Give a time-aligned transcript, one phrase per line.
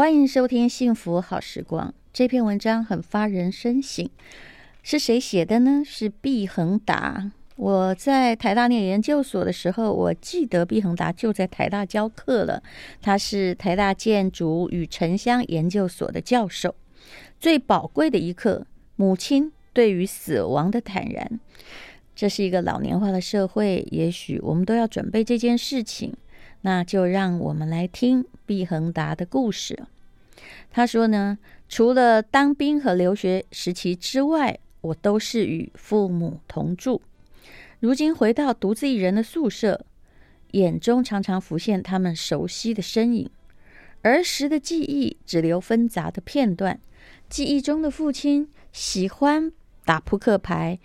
[0.00, 1.88] 欢迎收听《幸福好时光》。
[2.10, 4.08] 这篇文章很发人深省，
[4.82, 5.82] 是谁写的呢？
[5.84, 7.30] 是毕恒达。
[7.56, 12.62] 我在台大念研究所的时候，我记得毕恒达就在台大教课了。
[13.02, 16.74] 他是台大建筑与城乡研究所的教授。
[17.38, 21.38] 最宝贵的一课，母亲对于死亡的坦然。
[22.16, 26.14] 这是一个老年化的社会，也许我们都要准备这件事情。
[26.62, 29.82] 那就让我们来听毕恒达的故事。
[30.70, 31.38] 他说呢，
[31.68, 37.02] 除了当兵和留学时期之外，我都是与父母同住。
[37.80, 39.84] 如今回到独自一人的宿舍，
[40.52, 43.30] 眼中常常浮现他们熟悉的身影。
[44.02, 46.80] 儿时的记忆只留纷杂的片段。
[47.28, 49.52] 记忆中的父亲喜欢
[49.84, 50.78] 打扑克牌，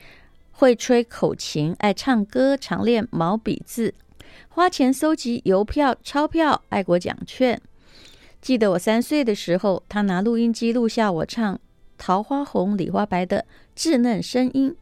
[0.52, 3.94] 会吹口琴，爱唱歌，常练毛笔字，
[4.56, 7.62] 花钱搜集邮票、钞票、爱国奖券。
[8.40, 11.56] 记得我三岁的时候，他拿录音机录下我唱
[11.98, 14.74] 《桃花红李花白》的稚嫩声音。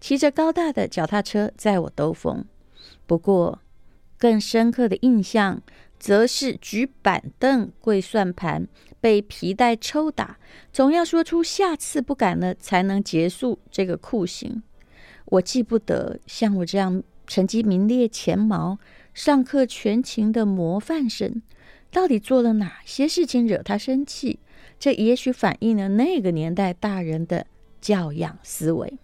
[0.00, 2.42] 骑着高大的脚踏车载我兜风，
[3.06, 3.58] 不过
[4.16, 5.60] 更深刻的印象，
[5.98, 8.66] 则是举板凳、跪算盘、
[8.98, 10.38] 被皮带抽打，
[10.72, 14.62] 总要说出下次不敢了才能结束这个酷刑。
[15.26, 18.78] 我记不得像我这样成绩名列前茅、
[19.18, 21.42] 上课全勤的模范生，
[21.90, 24.38] 到底做了哪些事情惹他生气？
[24.78, 27.44] 这也许反映了那个年代大人的
[27.80, 28.96] 教养思维。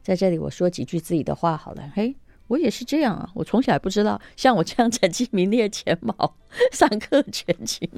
[0.00, 1.90] 在这里，我说几句自己的话好了。
[1.92, 2.14] 嘿，
[2.46, 3.28] 我也是这样啊！
[3.34, 6.36] 我从小也不知道，像我这样成绩名列前茅、
[6.70, 7.90] 上课全勤，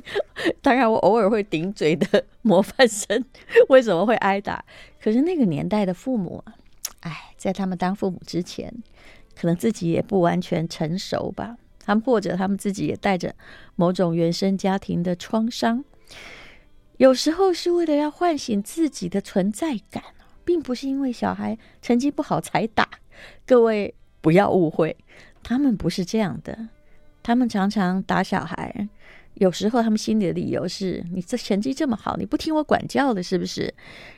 [0.63, 3.23] 当然我偶尔会顶嘴的模范生，
[3.69, 4.65] 为什么会挨打？
[4.99, 6.43] 可是那个年代的父母，
[7.01, 8.73] 哎，在他们当父母之前，
[9.35, 11.57] 可能自己也不完全成熟吧。
[11.81, 13.35] 他们或者他们自己也带着
[13.77, 15.85] 某种原生家庭的创伤，
[16.97, 20.03] 有时候是为了要唤醒自己的存在感。
[20.47, 22.87] 并不是因为小孩成绩不好才打，
[23.47, 24.95] 各位不要误会，
[25.43, 26.69] 他们不是这样的。
[27.23, 28.87] 他们常常打小孩，
[29.37, 33.73] 有时候他们心里的理由是：你这成绩这么好，你不听我管教的，是不是？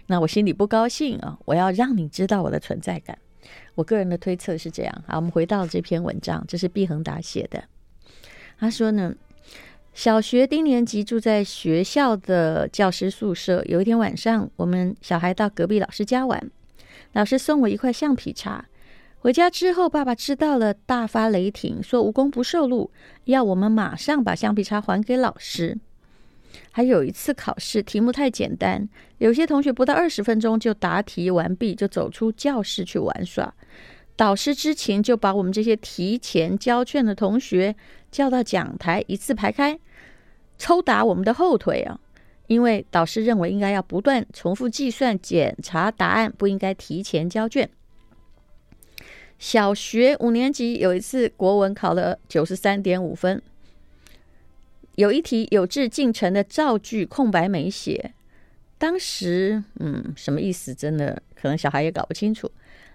[0.08, 1.38] 那我心里不高兴啊！
[1.44, 3.16] 我要让你知道我的存在感。
[3.76, 5.04] 我个人的推测是这样。
[5.06, 7.62] 好，我们回到这篇文章，这是毕恒达写的。
[8.58, 9.14] 他说呢。
[9.94, 13.64] 小学低年级住在学校的教师宿舍。
[13.64, 16.50] 有一天晚上，我们小孩到隔壁老师家玩，
[17.14, 18.66] 老师送我一块橡皮擦。
[19.20, 22.90] 回家之后，爸爸知道了，大发雷霆，说无功不受禄，
[23.24, 25.78] 要我们马上把橡皮擦还给老师。
[26.70, 33.54] 还有一次考试，题目太简单，有些同学不到二十分钟就答题完毕，就走出教室去玩耍。
[34.16, 37.76] 导师之前，就把我们这些提前交卷的同学
[38.10, 39.78] 叫到讲台，一字排开。
[40.58, 42.00] 抽打我们的后腿啊！
[42.46, 47.68] 因为导师认为应该要不断重复计算、检查答案，不应该提前交卷。
[49.38, 53.42] 小学五年级有一次国文考了九十三点五分，
[54.94, 58.14] 有一题有志进城的造句空白没写，
[58.78, 60.74] 当时嗯，什么意思？
[60.74, 62.50] 真的可能小孩也搞不清楚。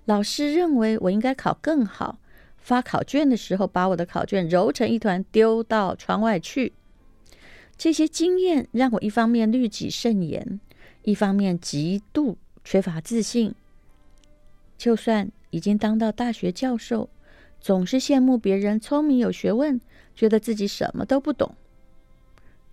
[0.05, 2.19] 老师认为我应该考更好，
[2.57, 6.73] 发考卷的时候把我的考卷揉成一团丢到窗外去。
[7.77, 10.59] 这些经验让我一方面律己慎言，
[11.03, 13.55] 一方面极度缺乏自信。
[14.77, 17.09] 就算已经当到大学教授，
[17.59, 19.79] 总是羡慕别人聪明有学问，
[20.15, 21.55] 觉得自己什么都不懂。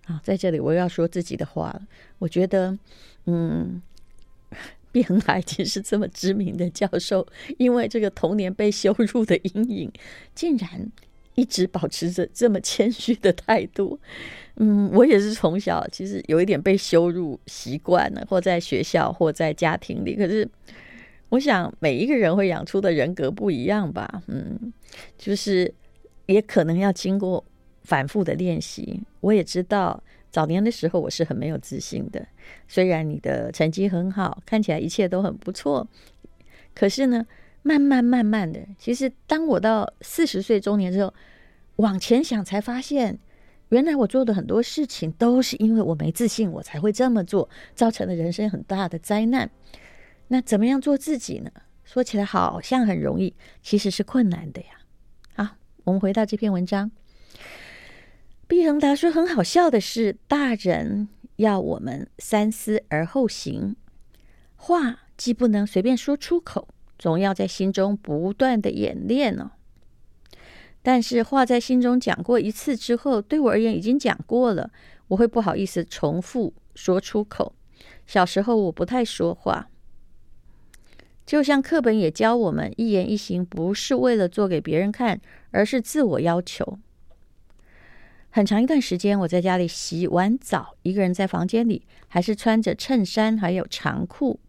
[0.05, 1.87] 啊，在这里我要说自己的话了。
[2.17, 2.77] 我觉得，
[3.25, 3.81] 嗯，
[4.91, 7.25] 毕恒达已经是这么知名的教授，
[7.57, 9.91] 因为这个童年被羞辱的阴影，
[10.33, 10.91] 竟然。
[11.35, 13.97] 一直保持着这么谦虚的态度，
[14.57, 20.17] 嗯，我也是从小其实有一点被羞辱习惯了，或在学校，或在家庭里。
[20.17, 20.45] 可是，
[21.29, 24.73] 我想每一个人会养出的人格不一样吧，嗯，
[25.17, 25.73] 就是
[26.25, 27.41] 也可能要经过
[27.83, 29.01] 反复的练习。
[29.21, 32.27] 我也知道早年的时候我是很没有自信的，
[32.67, 35.87] 虽然你的成绩很好，看起来一切都很不错，
[36.73, 37.25] 可是呢。
[37.61, 41.13] 慢慢慢慢的，其实当我到四十岁中年之后，
[41.75, 43.19] 往前想才发现，
[43.67, 49.51] 原来我做的很多事情都是因为我没自信，我才会这么做，造成了人生很大的灾难。
[50.29, 51.51] 那怎么样做自己呢？
[51.83, 54.67] 说起来好像很容易，其实是困难的呀。
[55.35, 56.89] 好，我们回到这篇文章。
[58.49, 63.75] 毕恒达说，很好笑的是，大人要我们三思而后行，
[64.55, 66.67] 话既不能随便说出口。
[66.97, 69.51] 总要在心中不断的演练、哦。
[70.81, 74.71] 但是话在心中讲过一次之后，对我而言已经讲过了，
[75.09, 77.53] 我会不好意思重复说出口。
[78.07, 79.69] 小时候我不太说话，
[81.23, 86.79] 就像课本也教我们，一言一行不是为了做给别人看，而是自我要求。
[88.31, 94.39] 很长一段时间，我在家里洗完澡，一个人在房间里，还是穿着衬衫还有长裤。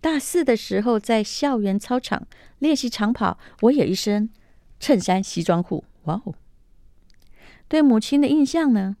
[0.00, 2.26] 大四的时候，在校园操场
[2.58, 4.28] 练习长跑，我也一身
[4.78, 5.84] 衬衫西装裤。
[6.04, 6.34] 哇哦！
[7.68, 8.96] 对母亲的印象呢？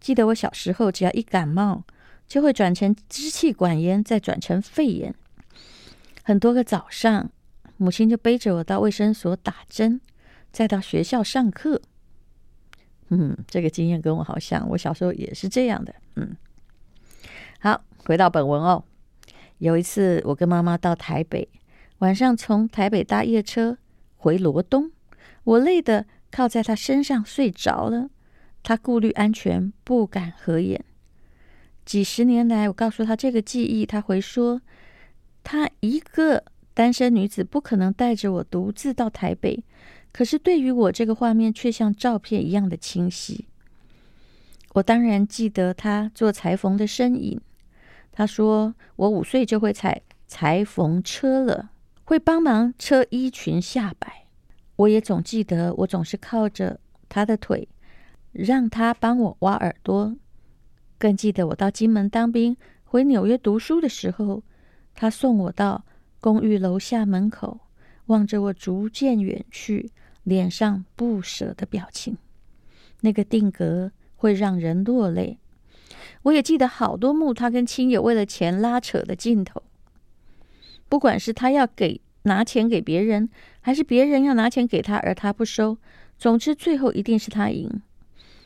[0.00, 1.84] 记得我小时候，只要一感冒，
[2.26, 5.14] 就会转成支气管炎，再转成肺炎。
[6.24, 7.30] 很多个早上，
[7.76, 10.00] 母亲就背着我到卫生所打针，
[10.50, 11.82] 再到学校上课。
[13.10, 15.94] 嗯，这个经验跟我好像，我小时候也是这样的。
[16.16, 16.36] 嗯，
[17.60, 18.82] 好，回到本文哦。
[19.58, 21.48] 有一次，我跟妈妈到台北，
[21.98, 23.76] 晚上从台北搭夜车
[24.16, 24.90] 回罗东，
[25.44, 28.08] 我累得靠在她身上睡着了。
[28.62, 30.84] 她顾虑安全，不敢合眼。
[31.84, 34.62] 几十年来，我告诉她这个记忆，她回说，
[35.42, 39.64] 她一个单身女子不可能带着我独自到台北。
[40.12, 43.46] 可是对于我，这个画面却像照片一样的清晰。
[44.74, 47.40] 我当然记得他做裁缝的身影。
[48.12, 51.70] 他说我五岁就会踩裁缝车了，
[52.04, 54.26] 会帮忙车衣裙下摆。
[54.76, 57.68] 我也总记得，我总是靠着他的腿，
[58.32, 60.16] 让他帮我挖耳朵。
[60.98, 64.42] 更记得我到金门当兵，回纽约读书的时候，
[64.94, 65.84] 他送我到
[66.20, 67.60] 公寓楼下门口，
[68.06, 69.90] 望着我逐渐远去。
[70.24, 72.16] 脸上不舍的表情，
[73.00, 75.38] 那个定格会让人落泪。
[76.22, 79.62] 我也记得好多幕，他跟亲友为了钱拉扯的镜头。
[80.88, 83.30] 不管是他要给拿钱给别人，
[83.60, 85.78] 还是别人要拿钱给他而他不收，
[86.18, 87.80] 总之最后一定是他赢。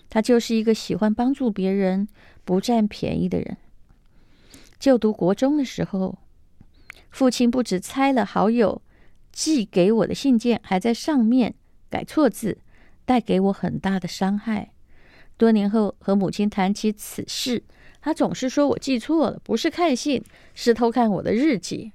[0.08, 2.06] 他就是一个喜欢帮助别人、
[2.44, 3.56] 不占便宜的人。
[4.78, 6.18] 就读国中的时候，
[7.10, 8.80] 父亲不止拆了好友
[9.32, 11.54] 寄给我的信件，还在上面。
[11.90, 12.58] 改错字，
[13.04, 14.72] 带给我很大的伤害。
[15.36, 17.62] 多年后和母亲谈起此事，
[18.00, 20.22] 她总是说我记错了，不是看信，
[20.54, 21.92] 是偷看我的日记。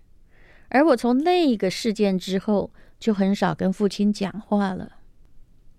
[0.70, 4.98] 而我从那个事件之后，就很少跟父亲讲话了。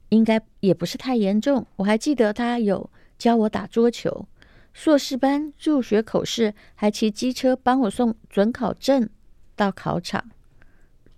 [0.09, 1.65] 应该也不是太严重。
[1.77, 4.27] 我还记得他有教我打桌球，
[4.73, 9.09] 硕士班入学口试还骑机车帮我送准考证
[9.55, 10.31] 到考场。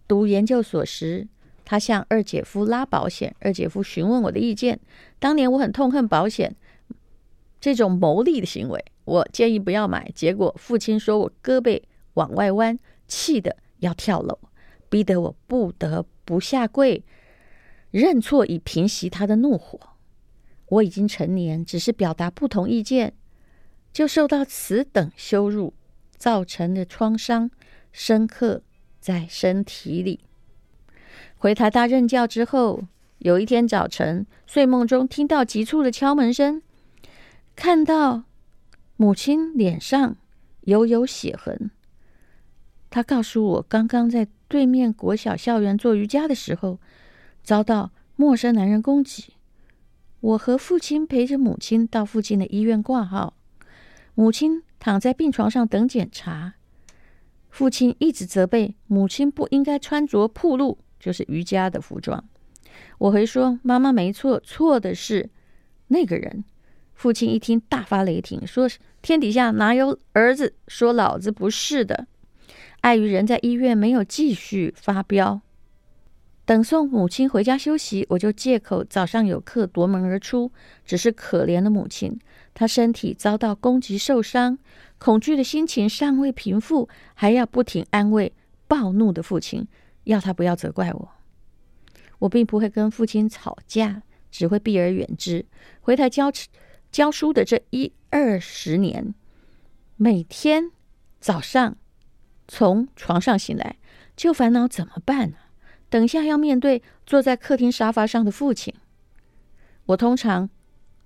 [0.06, 1.26] 读研究所时，
[1.72, 4.78] 他向二姐夫拉保险，二姐夫询问我的意见。
[5.19, 6.54] 当年我很痛恨保险
[7.62, 10.12] 这种牟利的行为，我建议不要买。
[10.14, 11.82] 结果父亲说我胳膊
[12.12, 12.78] 往外弯，
[13.08, 14.38] 气得要跳楼，
[14.90, 17.02] 逼得我不得不下跪
[17.90, 19.80] 认错，以平息他的怒火。
[20.66, 23.14] 我已经成年，只是表达不同意见，
[23.94, 25.72] 就受到此等羞辱，
[26.19, 27.50] 造成的创伤
[27.92, 28.62] 深刻
[29.00, 30.20] 在身体里。
[31.42, 32.84] 回台大任教之后，
[33.18, 36.62] 有一天早晨，睡梦中听到急促的敲门声，
[37.56, 38.22] 看到
[38.94, 40.14] 母亲脸上
[40.60, 41.72] 有有血痕。
[42.90, 46.78] 他告诉我，刚刚在对面国小校园做瑜伽的时候，
[47.42, 49.32] 遭到陌生男人攻击。
[50.20, 53.34] 我和父亲陪着母亲到附近的医院挂号，
[54.14, 56.55] 母亲躺在病床上等检查。
[57.50, 60.78] 父亲一直责备母亲不应该穿着暴露。
[61.02, 62.24] 就是瑜伽的服装，
[62.98, 65.28] 我回说妈妈没错，错的是
[65.88, 66.44] 那个人。
[66.94, 68.70] 父亲一听大发雷霆，说
[69.02, 72.06] 天底下哪有儿子说老子不是的。
[72.82, 75.40] 碍于人在医院，没有继续发飙。
[76.44, 80.52] 等送母亲回家休息，我就借口早上有课夺门而出。
[80.84, 82.16] 只是可怜的母亲，
[82.54, 84.56] 她身体遭到攻击受伤，
[84.98, 88.32] 恐惧的心情尚未平复，还要不停安慰
[88.68, 89.66] 暴怒的父亲。
[90.04, 91.08] 要他不要责怪我，
[92.20, 95.46] 我并不会跟父亲吵架，只会避而远之。
[95.80, 96.30] 回台教
[96.90, 99.14] 教书的这一二十年，
[99.96, 100.70] 每天
[101.20, 101.76] 早上
[102.46, 103.76] 从床上醒来，
[104.16, 105.36] 就烦恼怎么办呢？
[105.88, 108.74] 等下要面对坐在客厅沙发上的父亲，
[109.86, 110.48] 我通常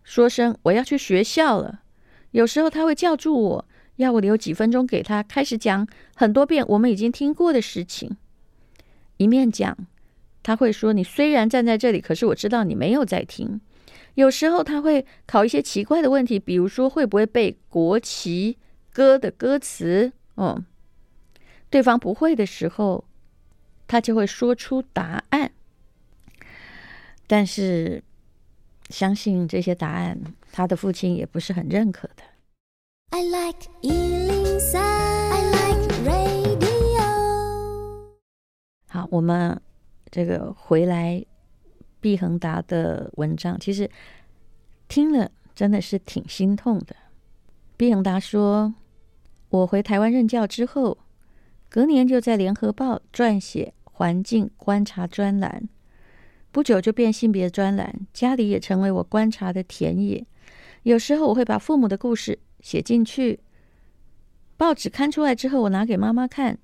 [0.05, 1.83] 说声我要去学校了。
[2.31, 8.17] 有时候他会叫住我，要我留几分钟给他，开始讲很多遍我们已经听过的事情。
[9.17, 9.77] 一面讲，
[10.43, 13.61] 他会说：“你虽然站在这里，可是我知道你没有在听。”
[14.15, 18.57] 有时候他会考一些奇怪的问题，比如说会不会背国旗
[18.93, 20.13] 歌的歌词？
[20.37, 20.65] 嗯，
[21.69, 23.05] 对方不会的时候，
[23.87, 25.53] 他就会说出答案。
[27.27, 28.03] 但是，
[28.89, 30.19] 相信这些答案
[30.51, 32.23] 他的父亲也不是很认可的。
[33.11, 34.16] I like 103,
[38.97, 39.61] 好，我们
[40.11, 41.23] 这个回来
[42.01, 43.91] 毕恒达的文章，其实
[44.89, 46.97] 听了真的是挺心痛的。
[47.77, 48.75] 毕恒达说
[49.51, 50.97] ：“我回台湾任教之后，
[51.69, 55.69] 隔年就在《联合报》撰写环境观察专栏，
[56.51, 60.27] 不久就变性别专栏，家里也成为我观察的田野。
[60.85, 63.41] 有时候我会把父母的故事写进去，
[64.57, 66.59] 报纸刊出来之后，我拿给妈妈看，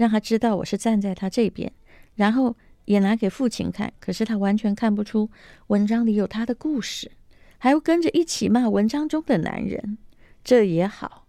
[0.00, 1.70] 让他知道我是站在他这边，
[2.14, 5.28] 然后也拿给父亲看，可是他完全看不出
[5.66, 7.12] 文章里有他的故事，
[7.58, 9.98] 还要跟着一起骂文章中的男人。”
[10.42, 11.26] 这也好，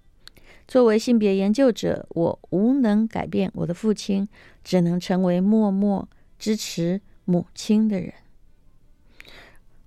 [0.70, 4.30] 作为性别研究者，我无能改变我的父亲，
[4.63, 6.08] 只能成为默默
[6.40, 8.13] 支持母亲的人。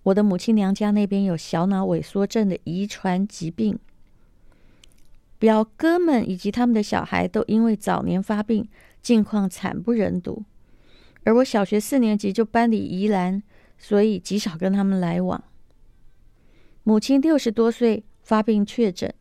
[0.02, 3.78] 我的母亲娘家那边有小脑萎缩症的遗传疾病，
[5.38, 8.68] 表哥们以及他们的小孩都因为早年发病，
[9.02, 10.44] 境况惨不忍睹。
[11.24, 13.42] 而我小学四年级就搬离宜兰，
[13.78, 15.44] 所以极少跟他们来往。
[16.82, 18.04] 母亲六十多岁。
[18.24, 19.12] 发病确诊，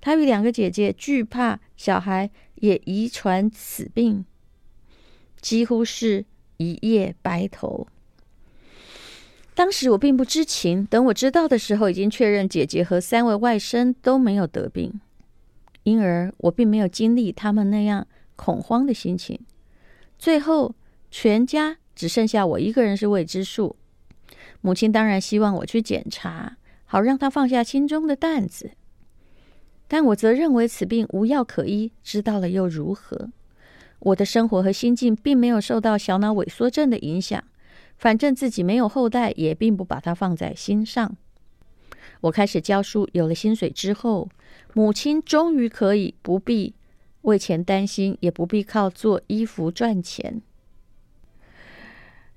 [0.00, 4.24] 她与两个姐姐惧怕小孩也遗传此病，
[5.40, 6.24] 几乎是
[6.56, 7.86] 一夜白头。
[9.54, 15.00] 当时我并不知情，等我知道的时候，已经确认姐姐和三位外甥都没有得病，
[15.88, 19.40] 因而我并没有经历他们那样恐慌的心情。
[20.18, 20.74] 最后，
[21.10, 23.76] 全家只剩下我一个人是未知数。
[24.60, 26.56] 母亲当然希望我去检查。
[26.90, 28.70] 好让他放下心中的担子，
[29.88, 33.28] 但我则认为此病无药可医，知道了又如何？
[33.98, 37.44] 我的生活和心境并没有受到小脑萎缩症的影响，
[37.98, 41.14] 反正自己没有后代，也并不把它放在心上。
[42.22, 44.30] 我开始教书，有了薪水之后，
[44.78, 46.72] 母亲终于可以不必
[47.22, 50.40] 为钱担心，也不必靠做衣服赚钱。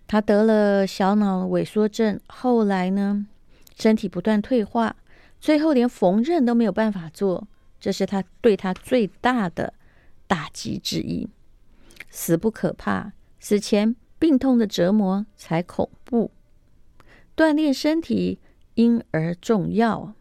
[0.07, 3.27] 他得了小脑萎缩症，后来呢？
[3.75, 4.95] 身体不断退化，
[5.39, 7.48] 最后连缝纫都没有办法做，
[7.79, 9.75] 这是他对他最大的
[10.25, 11.29] 打击之一。
[12.10, 16.31] 死不可怕，死前病痛的折磨才恐怖。
[17.38, 18.39] 锻炼身体
[18.74, 20.15] 因而重要。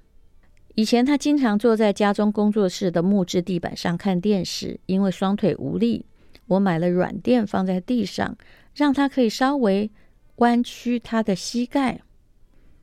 [0.74, 6.06] 以前他经常坐在家中工作室的木质地板上看电视，因为双腿无力，
[6.46, 8.36] 我买了软垫放在地上，
[8.74, 9.90] 让他可以稍微
[10.36, 12.00] 弯曲他的膝盖。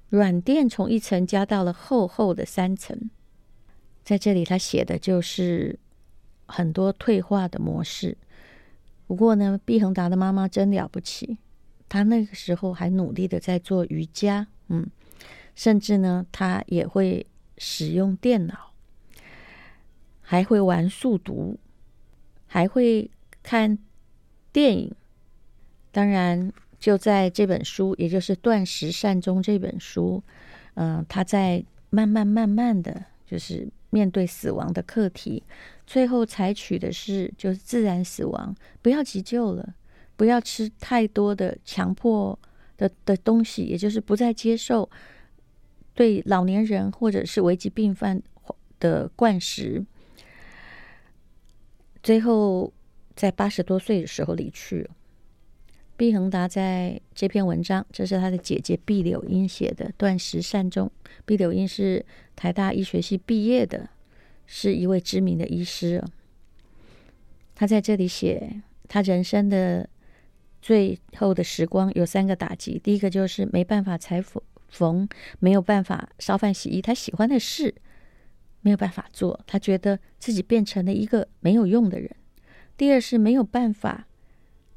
[0.10, 3.10] 软垫从一层加到了厚厚的三层，
[4.04, 5.78] 在这里他写的就是
[6.46, 8.18] 很多退化的模式。
[9.06, 11.38] 不过呢，毕恒达的妈妈真了不起，
[11.90, 14.86] 她那个时候还努力的在做瑜伽，嗯，
[15.56, 17.26] 甚至呢，她也会
[17.58, 18.74] 使用电脑，
[20.22, 21.60] 还会玩数读，
[22.46, 23.10] 还会
[23.42, 23.78] 看
[24.52, 24.96] 电影，
[25.92, 26.52] 当然。
[26.80, 30.24] 就在这本书，也就是《断食善终》这本书，
[30.76, 35.42] 嗯、呃，他在慢慢慢慢的就是面对死亡的课题，
[35.88, 39.74] 最后采取的是就是自然死亡，不要急救了，
[40.16, 42.38] 不要吃太多的强迫
[42.78, 44.88] 的的东西，也就是不再接受
[45.98, 48.22] 对老年人或者是危急病患
[48.80, 49.84] 的灌食，
[52.04, 52.72] 最后
[53.16, 54.92] 在八十多岁的时候离去了。
[55.98, 60.86] 毕恒达在这篇文章，这是他的姐姐毕柳英写的《断食善终》。
[61.26, 63.90] 毕柳英是台大医学系毕业的，
[64.46, 66.04] 是一位知名的医师。
[67.56, 69.90] 他在这里写，他人生的
[70.62, 74.22] 最后的时光有三个打击：第一个就是没办法裁
[74.68, 75.08] 缝，
[75.40, 77.76] 没有办法烧饭洗衣，他喜欢的事
[78.62, 82.10] 没有办法做，他觉得自己变成了一个没有用的人；
[82.76, 84.08] 第二是没有办法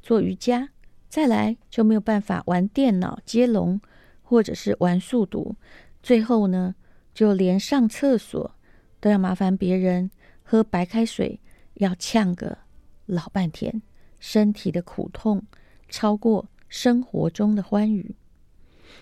[0.01, 0.69] 做瑜伽。
[1.09, 3.81] 再来就没有办法玩电脑接龙，
[4.21, 5.57] 或者是玩数独，
[6.01, 6.73] 最后呢，
[7.13, 8.55] 就连上厕所
[9.01, 10.09] 都要麻烦别人，
[10.41, 11.41] 喝白开水
[11.73, 12.59] 要呛个
[13.07, 13.81] 老半天，
[14.21, 15.43] 身体的苦痛
[15.89, 18.15] 超过生活中的欢愉。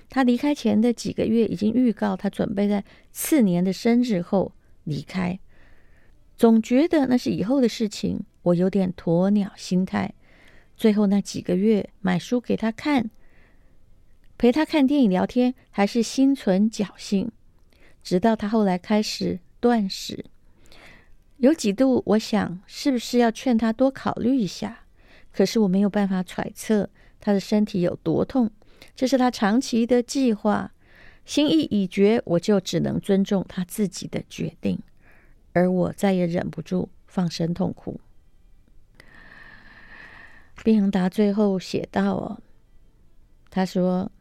[0.09, 4.51] 他离开前的几个月已经预告，他准备在次年的生日后
[4.83, 5.39] 离开，
[6.35, 10.13] 总觉得那是以后的事情，我有点鸵鸟心态。
[10.77, 13.09] 最后那几个月，买书给他看，
[14.37, 17.31] 陪他看电影、聊天，还是心存侥幸。
[18.01, 20.23] 直到他后来开始断食，
[21.37, 24.85] 有几度我想，是不是要劝他多考虑一下？
[25.33, 28.49] 可是我没有办法揣测他的身体有多痛，
[28.95, 30.71] 这是他长期的计划。
[31.25, 34.79] 心意已决，我就只能尊重他自己的决定，
[35.53, 38.01] 而我再也忍不住放声痛哭。
[40.63, 42.41] 毕恒达最后写道：“哦，
[43.51, 44.11] 他说，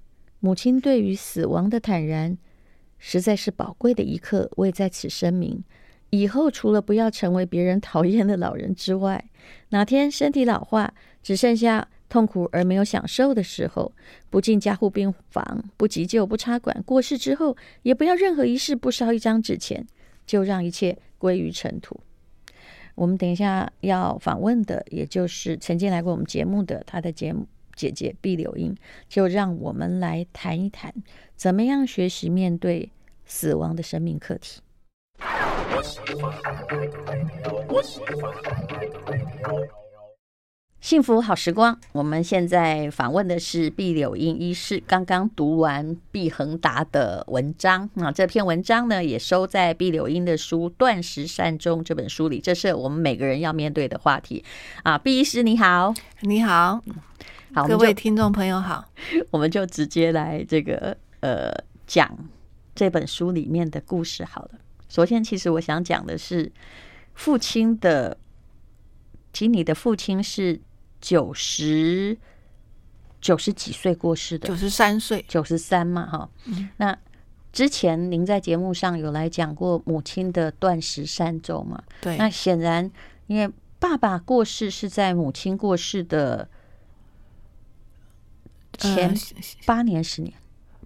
[0.40, 2.36] 母亲对于死亡的坦然，
[2.98, 4.50] 实在是宝贵的一刻。
[4.56, 5.64] 我也在此声明，
[6.10, 9.30] 以后除了不要成为别人讨厌的老人之外，
[9.70, 13.92] 哪天身体老化，只剩下……”痛苦而没有享受的时候，
[14.30, 16.82] 不进加护病房，不急救，不插管。
[16.84, 19.86] 过世之后，也不要任何仪式，不烧一张纸钱，
[20.26, 22.00] 就让一切归于尘土。
[22.94, 27.46] 我们等一下要访问的，也就是曾经来过我们节目的他的节目
[27.76, 28.74] 姐姐毕柳英，
[29.08, 30.92] 就让我们来谈一谈，
[31.36, 32.90] 怎么样学习面对
[33.24, 34.60] 死亡的生命课题。
[40.80, 44.80] 幸福好时光，我们现在访问的是毕柳英医师。
[44.86, 52.40] 刚刚读完毕恒达的文章啊，这篇文章呢也收在毕柳英的书《断食善终》这本书里。
[52.40, 54.44] 这是我们每个人要面对的话题
[54.84, 54.96] 啊。
[54.96, 56.80] 毕医师你好，你好，
[57.52, 58.88] 好，各位听众朋友好，
[59.32, 61.52] 我们就直接来这个呃
[61.88, 62.16] 讲
[62.76, 64.50] 这本书里面的故事好了。
[64.88, 66.50] 首先，其实我想讲的是
[67.14, 68.16] 父亲的，
[69.32, 70.60] 其实你的父亲是。
[71.00, 72.16] 九十
[73.20, 76.30] 九十几岁过世的，九十三岁，九十三嘛，哈。
[76.46, 76.96] 嗯、那
[77.52, 81.82] 之前您在节目上有来讲过母亲的断食三周嘛？
[82.00, 82.16] 对。
[82.16, 82.90] 那显然，
[83.26, 86.48] 因为爸爸过世是在母亲过世的
[88.76, 89.14] 前
[89.66, 90.34] 八年、十年、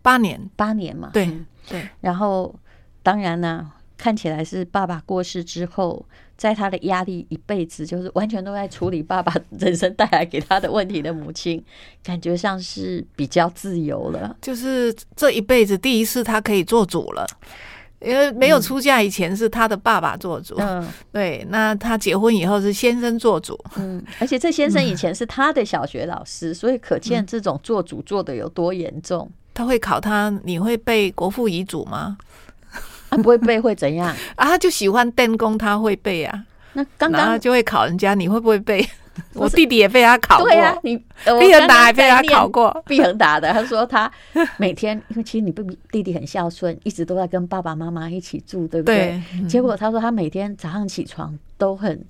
[0.03, 1.11] 八年、八年嘛。
[1.13, 1.89] 对对。
[2.01, 2.55] 然后，
[3.03, 3.73] 当然呢。
[3.99, 6.05] 看起来是爸爸过世之后，
[6.37, 11.63] 在他的压力一辈子就是完全都在处理爸爸人生带来给他的问题的母亲，
[12.03, 14.37] 感觉像是比较自由了。
[14.41, 17.27] 就是这一辈子第一次他可以做主了，
[18.01, 20.57] 因为没有出嫁以前是他的爸爸做主。
[20.59, 21.47] 嗯，对。
[21.51, 23.59] 那他结婚以后是先生做主。
[23.77, 29.31] 嗯，而且这先生以前是他的小学老师，所以可见这种做主做的有多严重。
[29.55, 32.17] 他会考他，你会背国父遗嘱吗？
[33.13, 34.47] 他不会背会怎样 啊？
[34.47, 36.45] 他就喜欢电工，他会背啊。
[36.73, 38.83] 那刚刚就会考人家，你会不会背？
[39.35, 40.49] 我弟弟也被他考过。
[40.49, 42.83] 对啊，你毕恒达也被他考过。
[42.87, 44.11] 毕恒达的，他说他
[44.57, 49.23] 每天，因为其实你不弟弟很孝顺，一直都在跟爸爸妈妈一起住，对不对？
[49.47, 52.03] 结果他说他每天早上起床都很，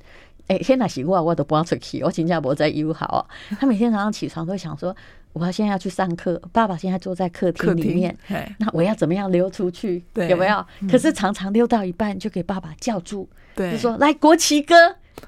[0.47, 3.29] 哎，天哪，洗过我都不要出去，我新加坡在友好。
[3.59, 4.95] 他每天早上起床都想说。
[5.33, 8.17] 我现在要去上课，爸爸现在坐在客厅里面，
[8.59, 10.05] 那我要怎么样溜出去？
[10.13, 10.65] 对有没有？
[10.81, 14.75] 嗯、可是常常溜到一半就给爸爸叫住，对就说：“来国旗歌，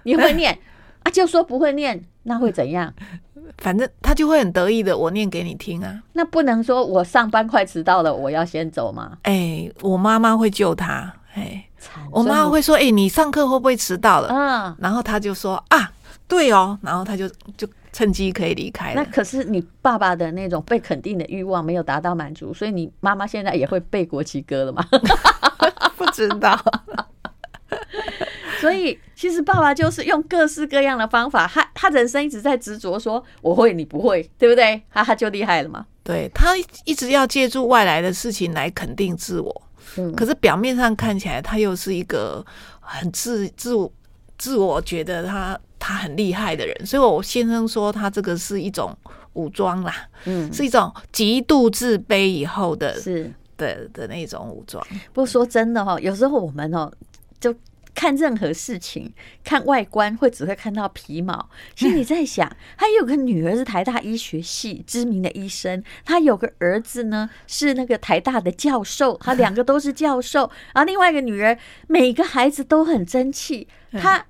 [0.03, 0.59] 你会念？”
[1.05, 2.93] 啊，就说不会念，那会怎样？
[3.59, 6.03] 反正他就会很得意的，我念给你听啊。
[6.15, 9.19] 那不能说我上班快迟到了，我要先走吗？
[9.23, 11.13] 哎、欸，我妈妈会救他。
[11.35, 11.65] 哎，
[12.11, 15.93] 我妈妈会说：“哎、欸，你上课会不会迟到了？”嗯，然后他就说：“啊，
[16.29, 17.67] 对哦。”然后他就就。
[17.95, 18.93] 趁机可以离开。
[18.95, 24.85] 那可是你爸爸的那种被肯定的欲望没有达到满足，所以你妈妈现在也会背国旗歌了吗？
[25.97, 26.61] 不知道。
[28.61, 34.83] 所以其实爸爸就是用各式各样的方法，他他人生一直在执着说我会你不会，对不对？
[34.91, 35.87] 他他就厉害了嘛。
[36.03, 39.63] 对，他一直要借助外来的事情来肯定自我，
[39.99, 42.45] 嗯，可是表面上看起来他又是一个
[42.81, 43.93] 很自自我
[44.37, 45.59] 自我觉得他。
[45.87, 48.97] 他很厉害的人，所以我先生说他这个是一种
[49.35, 49.95] 武装啦，
[50.25, 54.83] 嗯，是一种极度自卑以后的，是的的那种武装。
[55.13, 56.91] 不过说真的哈，有时候我们哦，
[57.39, 57.55] 就
[57.95, 59.13] 看任何事情，
[59.45, 61.51] 看外观会只会看到皮毛。
[61.77, 74.25] 心里在想，他有个女儿是台大医学系知名的医生，他有个儿子呢是那个台大的教授，他两个都是教授，然后另外一个女儿，每个孩子都很争气， 他。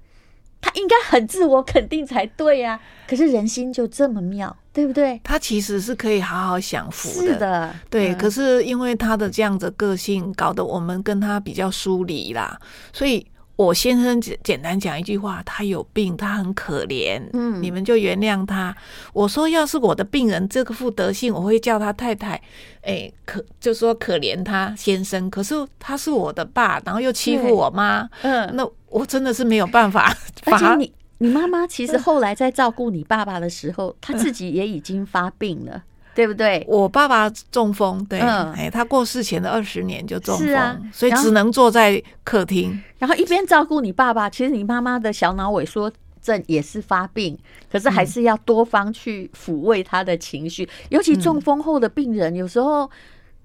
[0.64, 5.20] 他应该很自我肯定才对呀，可是人心就这么妙，对不对？
[5.22, 8.14] 他其实是可以好好享福的，是的，对。
[8.14, 12.58] 可是因为他的这样子个性，搞得我们跟他比较疏离啦。
[12.94, 18.76] 所以我先生简简单讲一句话：他有病，他很可怜，嗯，你们就原谅他。
[19.12, 22.40] 我说，要是我的病人这个副德性，我会叫他太太，
[22.82, 25.30] 哎，可就说可怜他先生。
[25.30, 28.68] 可是他是我的爸，然后又欺负我妈，嗯，那。
[28.94, 30.16] 我真的是没有办法。
[30.46, 35.82] 而且你你妈妈其实后来在照顾你爸爸的时候，她自己也已经发病了，
[36.14, 36.64] 对不对？
[36.68, 42.82] 我爸爸中风，对，哎，他过世前的二十年就中风，所以只能坐在客厅。
[42.98, 47.38] 然后一边照顾你爸爸，其实你妈妈的小脑萎缩症也是发病，
[47.70, 50.68] 可是还是要多方去抚慰他的情绪。
[50.88, 52.90] 尤其中风后的病人，有时候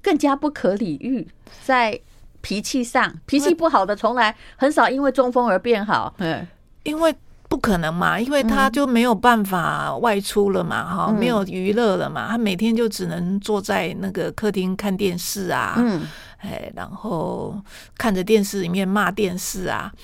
[0.01, 1.27] 更加不可理喻，
[1.65, 1.99] 在
[2.41, 6.13] 脾气上，脾气不好的从来很少因为中风而变好。
[6.19, 6.47] 嗯，
[6.83, 7.13] 因为
[7.49, 16.07] 不可能嘛，因为他就没有办法外出了嘛，哈、嗯，没有娱乐了嘛，他每天就只能坐在那个客厅看电视啊，嗯，
[16.37, 17.59] 哎，然后
[17.97, 19.91] 看着电视里面骂电视啊。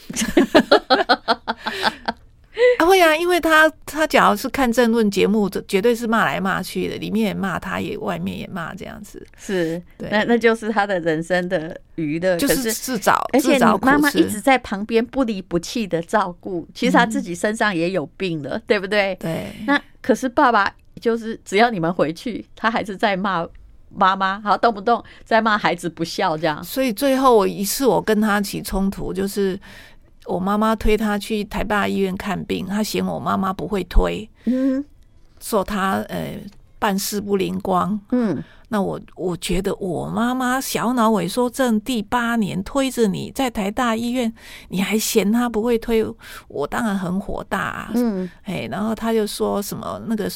[2.80, 19.16] 啊会啊，因为他他假如是看政论节目，这绝对是骂来骂去的，里面也骂，他也外面也骂，这样子是，对，那那就是他的人生的娱乐，就是自找，而且妈妈一直在旁边不离不弃的照顾，其实他自己身上也有病了，嗯、 对不对？
[19.20, 19.48] 对。
[19.68, 23.46] 那可是爸爸就是只要你们回去，他还是在骂
[23.90, 26.64] 妈妈，好动不动在骂孩子不孝这样。
[26.64, 29.60] 所以最后我一次我跟他起冲突就是。
[30.28, 34.84] 我妈妈推他去台大医院看病，他嫌我妈妈不会推，嗯，
[35.40, 36.40] 说他呃
[36.80, 44.34] 办事不灵光，嗯，那我我觉得我妈妈小脑萎缩症第八年推着你在台大医院，
[44.70, 46.06] 你还嫌他不会推，
[46.48, 50.30] 我当然很火大啊，嗯，哎，然后他就说什么那个。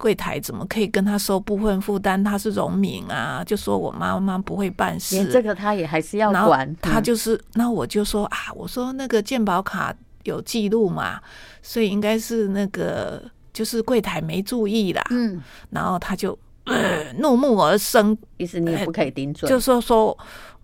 [0.00, 2.24] 柜台怎么可以跟他收部分负担？
[2.24, 6.74] 他是荣民啊，就说我妈妈不会办事，这个他也还是要管。
[6.80, 11.20] 他就是，那我就说啊，我说那个健保卡有记录嘛，
[11.60, 15.02] 所以应该是那个就是柜台没注意啦。
[15.10, 20.16] 嗯，然后他就、呃、怒目而生，意思你也不可以顶嘴，就说说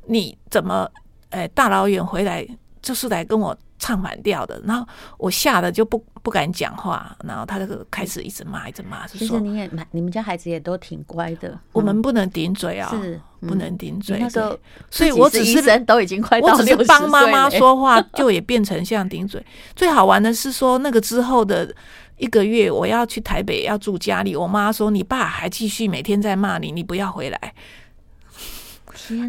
[0.07, 0.91] 你怎么
[1.29, 2.47] 哎大老远回来
[2.81, 3.55] 就是来跟我。
[3.79, 4.87] 唱反调的，然后
[5.19, 14.19] 我吓得就不不敢讲话，然后他就开始一直骂，一直骂，就说：“其实你也，你们家孩子也都挺乖的，我们不能顶嘴啊，是不能顶嘴。
[14.19, 14.59] 那个，
[14.91, 19.45] 所以我只是都已经快到我只是帮妈妈说话，就也变成像顶嘴。
[19.75, 21.73] 最好玩的是说，那个之后的
[22.17, 27.39] 一个月，我要去台北要住家里，我妈说：“你爸还继续每天在骂你，你不要回来。”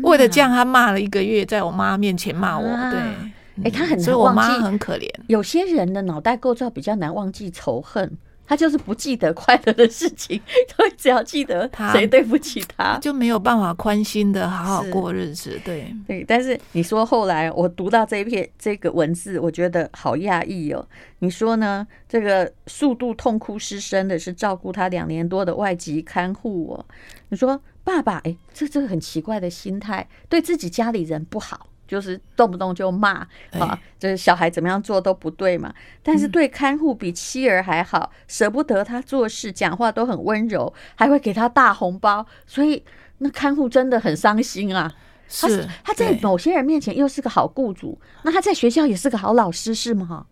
[0.03, 3.33] 为了这样，他骂了一个月，在我妈面前骂我，对。
[3.57, 5.09] 哎、欸，他很难忘记，所以我妈很可怜。
[5.27, 10.39] 有些人的脑袋构造比较难忘记仇恨，他就是不记得快乐的事情，
[10.69, 15.59] 他只要记得谁对不起他，他就没有办法宽心的好好过日子。
[15.65, 20.87] 对对，但是你说后来我读到这一篇这个文字，我觉得好讶异哦。
[21.19, 21.85] 你说呢？
[22.07, 26.85] 这个速度痛哭失声的是照顾他两年多的外籍看护哦。
[27.29, 31.67] 你说爸爸，哎，这这个很奇怪的心态，对自己家里人不好。
[31.87, 35.73] 就是动不动就骂啊，就是小孩怎么样做都不对嘛。
[36.03, 42.25] 但是对看护比妻儿还好，舍不得他做事，讲话都很温柔，还会给他大红包。
[42.45, 42.83] 所以
[43.19, 44.93] 那看护真的很伤心啊。
[45.29, 50.25] 是他在某些人面前又是个好雇主，那他在学校也是个好老师，是吗？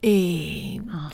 [0.00, 1.12] 诶啊，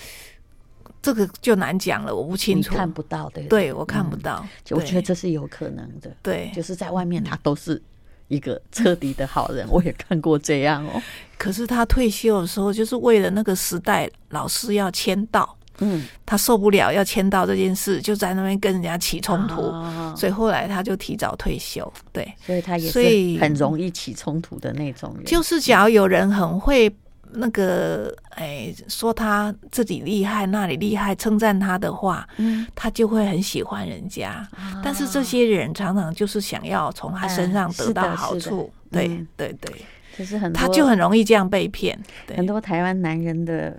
[1.02, 3.42] 这个就难讲了，我不清楚，看不到的。
[3.48, 6.10] 对，我看不到，我觉得这是有可能的。
[6.22, 7.82] 对，就是在外面他都是。
[8.28, 11.02] 一个彻底的好人， 我也看过这样哦。
[11.38, 19.72] 可是他退休的时候，就是为了那个时代老师要签到，嗯，他受不了要签到这件事，就在那边跟人家起冲突，
[20.16, 21.92] 所以后来他就提早退休。
[22.12, 25.24] 对，所以他也是很容易起冲突的那种人。
[25.24, 26.94] 就是只要有人很会。
[27.38, 34.30] 那个哎，说他自己厉害，那里厉害，称赞他的话，嗯，他就会很喜欢人家。
[34.56, 39.70] 啊、但是这些人常常就是想要从他身上得到好处，嗯、对、嗯、对对，
[40.18, 41.98] 就是很多他就很容易这样被骗。
[42.34, 43.76] 很多台湾男人的，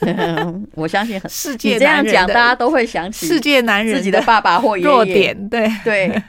[0.74, 5.70] 我相信很世界男人这样讲，大家都会想起世界男人自己的爸爸或弱点，对。
[5.82, 6.22] 对。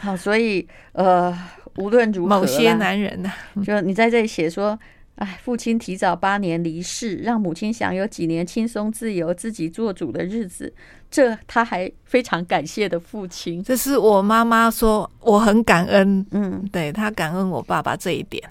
[0.00, 1.36] 好，所以呃，
[1.76, 4.78] 无论如何，某些男人呢、啊，就你在这里写说。
[5.16, 10.70] 哎，父亲提早八年离世，让母亲享有几年轻松自由、自己做主的日子，
[11.10, 13.62] 这他还非常感谢的父亲。
[13.62, 16.26] 这是我妈妈说，我很感恩。
[16.32, 18.42] 嗯，对，他感恩我爸爸这一点。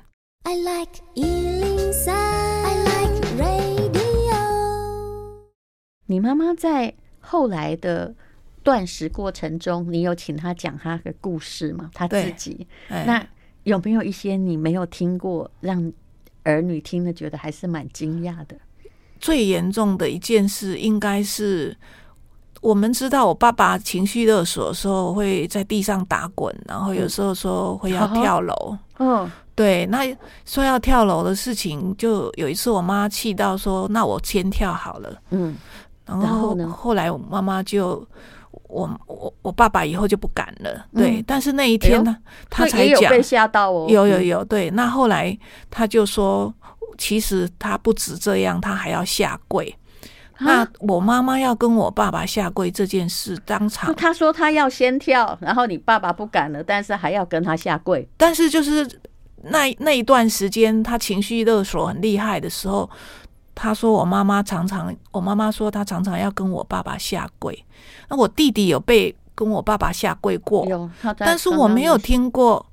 [0.41, 4.35] I like 103, I like radio。
[6.07, 8.15] 你妈妈在后来的
[8.63, 11.91] 断食过程中，你有请她讲她的故事吗？
[11.93, 13.23] 她自己，那
[13.61, 15.93] 有没有一些你没有听过让？
[16.45, 18.55] 儿女听了觉得还是蛮惊讶的。
[19.19, 21.75] 最严重的一件事，应该是
[22.61, 28.77] 我们知道，我爸爸情绪勒索的时候会在地上打滚，然后有时候说会要跳楼。
[28.99, 30.05] 嗯，对，那
[30.45, 35.55] 说要跳楼的事情，就有一次我妈气到说：“那我先跳好了。”嗯，
[36.05, 38.07] 然后呢，后来我妈妈就。
[38.75, 41.19] 我我我爸爸以后就不敢了，对。
[41.19, 44.69] 嗯、但是那一天呢，哎、他才讲被吓到哦，有有有，对。
[44.71, 45.37] 那后来
[45.71, 46.53] 他就说，
[46.97, 49.73] 其实他不止这样，他还要下跪。
[50.39, 58.05] 那我妈妈要跟我爸爸下跪这件事，当场他说他要先跳，然后你爸爸不敢了，但是还要跟他下跪。
[58.17, 58.85] 但是就是
[59.43, 62.89] 那那一段时间，他情绪勒索很厉害的时候，
[63.55, 67.65] 他说我妈妈常常，我妈妈说她常常要跟我爸爸下跪。
[68.09, 70.63] 那我弟弟有被跟我爸爸下跪过，
[71.17, 72.63] 但是我没有听过。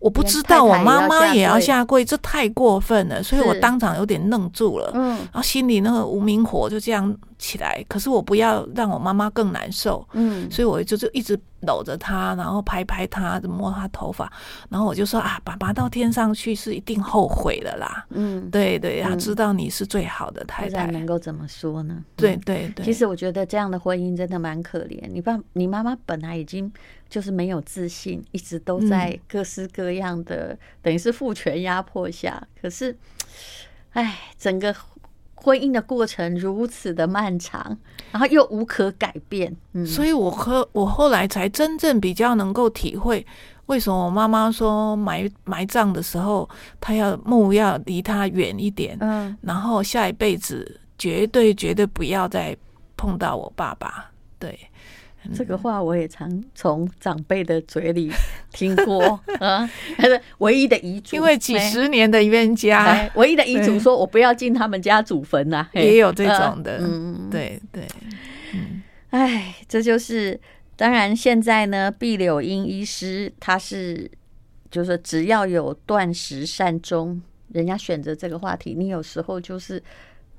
[0.00, 7.84] 我不知道，我妈妈也要下跪，这太过分了，所以我当场有点愣住了，嗯，然后心里那个无名火就这样起来。
[7.86, 14.32] 可是我不要让我妈妈更难受，嗯，所以我就是一直搂着她，然后拍拍她，摸她头发，
[14.70, 22.02] 然后我就说啊，爸爸到天上去是一定后悔的啦，嗯，对对，他知道你是最好的太太，能够怎么说呢？
[22.16, 24.98] 对对对，其实我觉得这样的婚姻真的蛮可怜。
[25.10, 26.72] 你爸你妈妈本来已经。
[27.10, 32.40] 就是没有自信，一直都在各式各样的，嗯、等于是父权压迫下。
[32.62, 32.96] 可是，
[33.90, 34.74] 哎，整个
[35.34, 37.76] 婚姻的过程如此的漫长，
[38.12, 39.54] 然后又无可改变。
[39.72, 43.26] 嗯，所以我和我后来才真正比较能够体会，
[43.66, 46.48] 为什么我妈妈说埋埋葬的时候，
[46.80, 48.96] 她要墓要离她远一点。
[49.00, 52.56] 嗯，然后下一辈子绝对绝对不要再
[52.96, 54.12] 碰到我爸爸。
[54.38, 54.56] 对。
[55.34, 58.10] 这个话我也常从长辈的嘴里
[58.52, 67.86] 听过 啊，他是唯一的遗嘱，因为几十年的冤家，唯一的遗嘱说我不要进他们家祖坟呐，也有这种的，嗯，对对，
[68.54, 70.38] 嗯，哎，这就是
[70.76, 74.10] 当然现在呢，毕柳英医师他是
[74.70, 77.20] 就是只要有断食善终，
[77.52, 79.82] 人家选择这个话题，你有时候就是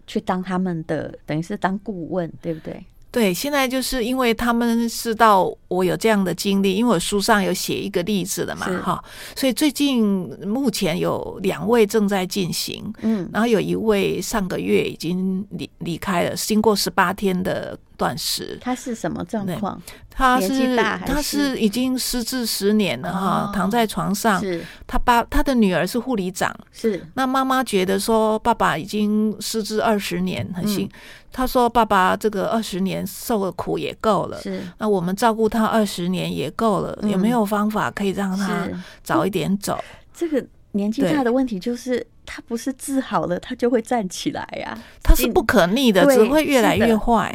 [0.07, 2.83] 去当他们的，等于是当顾问，对不对？
[3.11, 9.03] 对，现在就是因为他们知道我有这样的经历，因为我书上有写一个例子的嘛，哈，
[9.35, 10.01] 所以最近
[10.47, 18.57] 目前有两位正在进行，嗯，然后有一位上个月已经离离开了，经过十八天的断食。
[18.59, 19.79] 他是什么状况？
[20.09, 24.39] 他是他是已经失智十年了哈，躺在床上。
[24.39, 27.05] 是，他爸他的女儿是护理长，是。
[27.13, 30.89] 那妈妈觉得说爸爸已经失智二十年，很幸。
[31.31, 34.61] 他说：“爸爸这个二十年受的苦也够了，是。
[34.79, 38.67] 那我们照顾他二十年也够了，有没有方法可以让他
[39.01, 39.81] 早一点走？
[40.13, 44.77] 这个年纪大的问题就是，他不是治好了，他就会站起来呀。
[45.01, 47.33] 他是不可逆的，只会越来越坏。”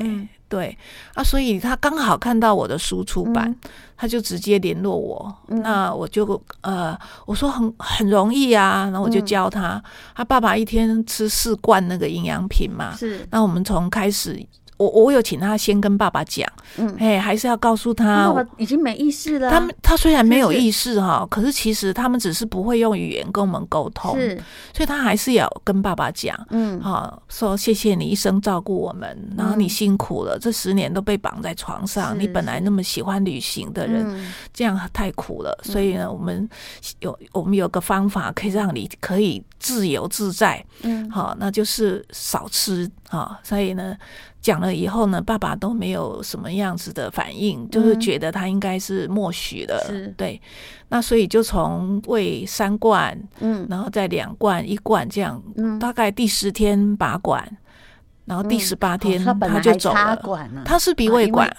[0.48, 0.76] 对
[1.14, 5.34] 啊，所以他刚好看到我的书出版，嗯、他就直接联络我。
[5.48, 9.76] 嗯、那我就呃，我说很很容易啊，然后我就教他。
[9.76, 9.82] 嗯、
[10.14, 13.26] 他爸爸一天吃四罐那个营养品嘛，是。
[13.30, 14.44] 那我们从开始。
[14.76, 19.50] 我我有请他先跟爸爸讲，嗯，哎，还是要告诉他，爸爸已经没意识了。
[19.50, 24.36] 他们他虽然没有意识哈，可是其实他们只是不会用语言跟我们沟通，是，
[24.74, 36.46] 所以他还是要跟爸爸讲，嗯，好，说谢谢你一生照顾我们，然后你辛苦了，这十年都被绑在床上，你本来那么喜欢旅行的人，这样太苦了，所以呢，我们
[37.00, 43.96] 有我们有个方法可以让你可以自由自在，嗯，好，那就是少吃啊，所以呢。
[44.46, 50.40] 讲了以后呢，爸爸都没有什么样子的反应，嗯、就是觉得他应该是默许了，是对。
[50.88, 57.44] 那所以就从喂三罐，嗯，然后再两罐、一罐这样，嗯，大概第十天拔管，
[58.24, 60.16] 然后第十八天他就走了。
[60.64, 61.52] 他是鼻胃管，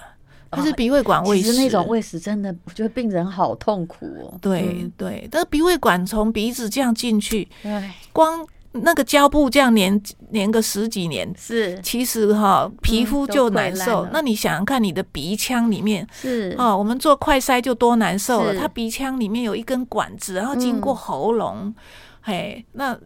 [0.50, 1.52] 他是鼻胃管喂食。
[1.58, 4.39] 那种喂食真的，我觉得病人好痛苦哦。
[4.41, 8.47] 对、嗯、对，但是鼻胃管从鼻子这样进去，对，光。
[8.84, 10.02] 那个胶布这样粘
[10.34, 14.06] 粘个十几年，是其实哈皮肤就难受。
[14.06, 18.54] 嗯、那你想想看，你的鼻腔里面是哦，我们做快筛就多难受了。
[18.54, 21.76] 是它鼻腔里面有一根管子，然后经过喉咙，嗯、
[22.22, 22.98] 嘿，那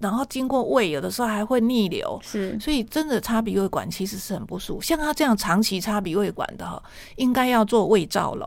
[0.00, 2.18] 然后经过胃，有的时候还会逆流。
[2.22, 4.80] 是，所以真的插鼻胃管其实是很不舒服。
[4.80, 6.80] 像他这样长期插鼻胃管的哈，
[7.16, 8.46] 应该要做胃造瘘。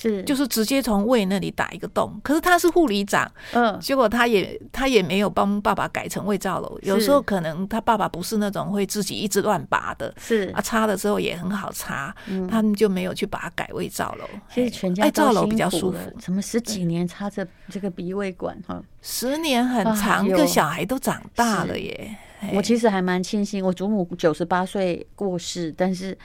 [0.00, 6.78] 是，就是直接从胃那里打一个洞，可是他是护理长，嗯，结果他也他也没有帮爸爸改成胃造瘘。
[6.82, 12.14] 有时候可能他爸爸不是那种会自己一直乱拔的，是啊，插的时候也很好插，
[12.48, 14.24] 他们就没有去把它改胃造瘘。
[14.54, 18.80] 其实全家胃造瘘比较舒服，怎么十几年插着这个鼻胃管哈？
[19.02, 22.16] 十年很长，一个小孩都长大了耶。
[22.54, 26.16] 我其实还蛮庆幸，我祖母九十八岁过世，但是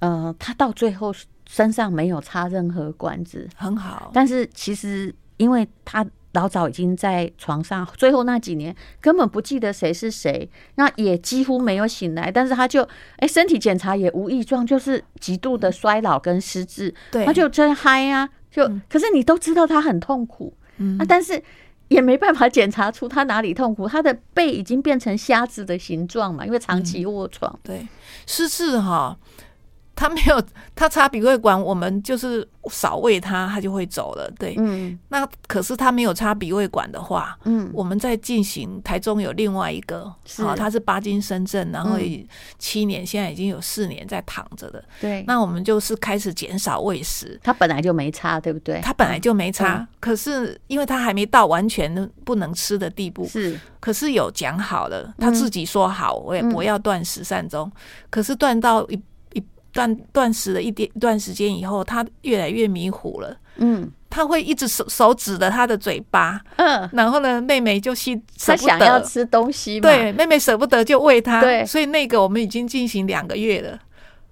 [0.00, 1.14] 呃，他到最后。
[1.52, 4.10] 身上没有插任何管子，很好。
[4.14, 12.32] 但是其实，因为他老早已经在床上，最后那几年根本不记得谁是谁，那也几乎没有醒来。
[12.32, 12.88] 但是他就哎、
[13.18, 16.94] 欸，身体检查也无异状，就是极度的衰老跟失智。
[17.10, 18.26] 对，他就真嗨啊！
[18.50, 21.42] 就、嗯、可是你都知道他很痛苦，嗯，啊，但是
[21.88, 27.52] 也没办法检查出他哪里痛苦，他的背已经变成瞎子的形状嘛，因为长期卧床。
[27.52, 27.88] 嗯、对，
[28.26, 29.14] 失智哈。
[29.94, 30.42] 他没有，
[30.74, 34.30] 他插鼻胃管，我们就是少喂他，他就会走了。
[34.38, 38.80] 对，嗯，那可是他没有插鼻胃管的话，嗯，我们在进行。
[38.82, 41.98] 台中有另外一个，是啊，他是巴金深圳，然后
[42.58, 44.82] 七年，现在已经有四年在躺着的。
[45.00, 47.38] 对，那我们就是开始减少喂食。
[47.42, 48.80] 他本来就没插，对不对？
[48.80, 57.70] 他本来就没插，嗯、可是因为他还没到完全不能吃的地步，是，可是有讲好了，他自己说好，我也不要断食善终，
[58.10, 59.00] 可是断到一。
[59.72, 63.36] 断断食了一点一段时间以后，他越来越迷糊了。
[63.56, 66.40] 嗯，他会一直手手指着他的嘴巴。
[66.56, 69.82] 嗯，然后呢，妹妹就心他想要吃东西嘛。
[69.82, 71.40] 对，妹妹舍不得就喂他。
[71.40, 73.78] 对，所以那个我们已经进行两个月了，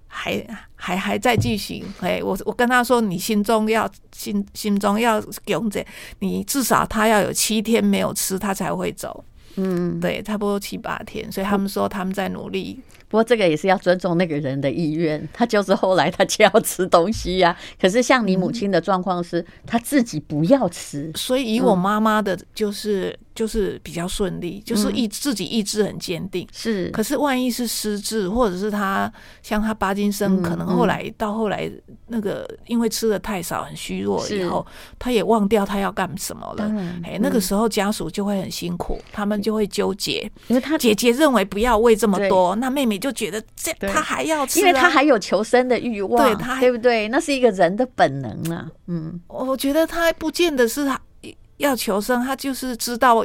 [0.07, 0.43] 还
[0.75, 1.85] 还还在进行。
[1.99, 5.85] 哎，我我跟他说，你心中要心心中要勇者，
[6.17, 9.23] 你至少他要有七天没有吃，他才会走。
[9.57, 12.79] 嗯，对，差不多七八天，所以他们说他们在努力。
[13.11, 17.57] 不过这个也是要尊重那个人的意愿，他就是后来他就要吃东西呀、啊。
[17.79, 23.15] 可是像你母亲的状况是，他自己不要吃，所以以我妈妈的就是。
[23.33, 26.45] 就是比较顺利，就是意自己意志很坚定。
[26.51, 31.71] 是，可是万一是失智，或者是他像他巴金森，可能后来到后来
[32.07, 34.63] 那个因为吃的太少很虚弱以后，
[34.99, 36.69] 他也忘掉他要干什么了。
[37.05, 47.09] 哎，那个时候家属就会很辛苦，他们就会纠结，因为他姐姐认为不要喂这么多，那妹妹就觉得这他还要吃，因为他还有求生的欲望，对他对不对？
[47.09, 48.71] 那是一个人的本能啊。
[48.87, 50.97] 嗯，我觉得他不见得是他。
[51.57, 53.23] 要求生，他就是知道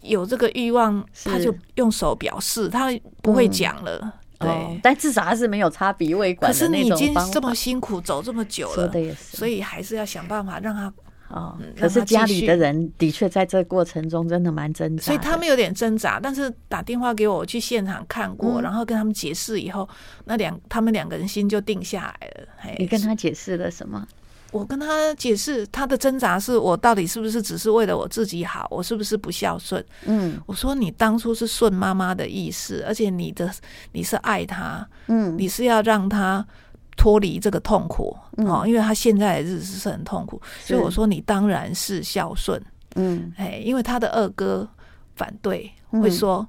[0.00, 2.88] 有这个欲望，他就用手表示，他
[3.20, 3.98] 不会讲了。
[4.00, 6.52] 嗯、对、哦，但至少他是没有插鼻胃管。
[6.52, 10.92] 可是你已经这么辛苦走这么久了，所以还是要想办法让他。
[11.28, 16.20] 哦，可是家里的人的确在这过程中真的蛮挣扎，所以他们有点挣扎。
[16.22, 19.88] 但是打电话给我，我去现场看过，嗯、然后跟他们解释以后，
[20.26, 22.48] 那两他们两个人心就定下来了。
[22.78, 24.06] 你跟他解释了什么？
[24.52, 29.84] 我跟他解释，他的挣扎是我到底是不是只是为了我自己好，我是不是不孝顺？
[30.06, 33.52] 嗯，我说你当初是顺妈妈的意思，而且你的
[33.90, 36.46] 你是爱他，嗯，你是要让他
[36.96, 42.60] 脱离这个痛苦，哦，因为他现在的日子是很痛苦，所以我说你当然是孝顺，
[42.96, 44.68] 嗯，哎，因为他的二哥
[45.16, 46.46] 反对，会说。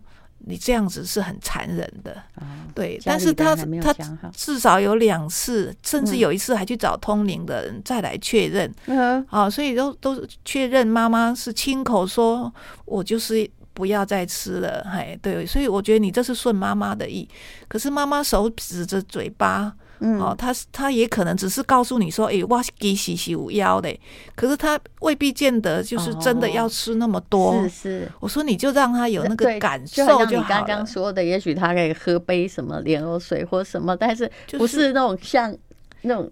[0.47, 3.01] 你这样子是很残忍的，哦、对。
[3.03, 3.91] 但是他他
[4.31, 8.71] 至少有两次，甚至有一次还去找通灵的人再来确认。
[8.86, 12.53] 嗯，啊，所以都都确认妈妈是亲口说，
[12.84, 14.86] 我就是不要再吃了。
[14.88, 15.43] 哎，对。
[15.47, 17.27] 所以我觉得你这是顺妈妈的意，
[17.67, 19.73] 可是妈妈手指着嘴巴。
[19.99, 23.89] 嗯，哦，他他也可能只是告诉你说，哎、欸，我其实是有要的，
[24.36, 27.51] 可是他未必见得就是真的要吃那么多。
[27.51, 30.25] 哦、是是，我说你就让他有那个感受就好了。
[30.25, 35.55] 就像你刚刚说的，也许他可以喝杯什么莲藕水或什么，但是不是那种像
[36.01, 36.29] 那种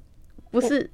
[0.51, 0.89] 不是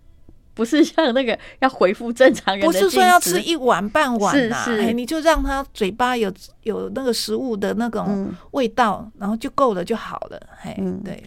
[0.54, 6.32] 不是像那个要恢复正常人的，不是说要吃一碗半碗呐、啊，哎，你就让他嘴巴有
[6.64, 10.40] 有那个食物的那种味道，嗯、然后就够了就好了。
[10.62, 11.24] 哎，对。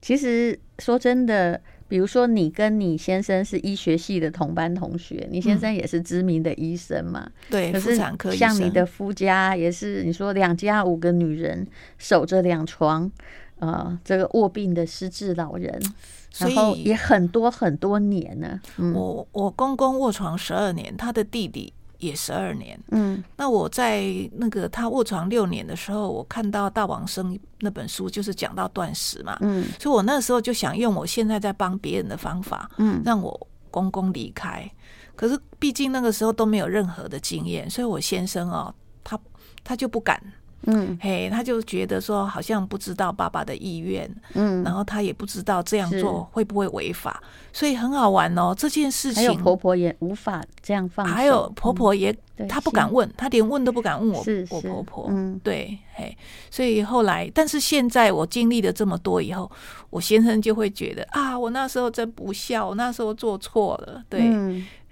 [0.00, 7.30] 其实说真的，比如说你跟你先生是医学系的同班同学，你先生也是知名的医生嘛？
[7.50, 8.48] 对，妇产科医生。
[8.48, 11.66] 像你的夫家也是，你说两家五个女人
[11.98, 13.10] 守着两床，
[13.60, 15.80] 呃，这个卧病的失智老人，
[16.38, 18.60] 然后也很多很多年呢。
[18.78, 21.72] 嗯、我我公公卧床十二年，他的弟弟。
[22.02, 34.68] 也十二年，嗯，那我在那个他卧床六年的时候，我看到《大王生》那本书，就是讲到断食嘛，嗯，所以我那时候就想用我现在在帮别人的方法，嗯，让我公公离开。
[35.14, 39.18] 可是毕竟那个时候都没有任何的经验，所以我先生哦，他
[39.62, 40.20] 他就不敢。
[40.66, 47.22] 嗯，嘿，他就觉得说好像不知道爸爸的意愿，嗯，然后他也不知道这样做会不会违法，
[47.52, 48.54] 所以很好玩哦。
[48.56, 52.16] 这件事情，还有婆婆也无法这样放，还有婆婆也，
[52.48, 56.16] 她不敢问，他连问都不敢问我，我婆婆，嗯，对，嘿，
[56.50, 59.50] 所以后来，但是现在我经历了这么多以后，
[59.90, 64.20] 我先生就会觉得啊，我那时候真不孝，我那时候做错了，对。